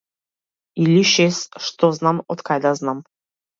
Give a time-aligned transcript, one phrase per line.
[0.83, 3.07] Или шес, шо знам, откај да знам.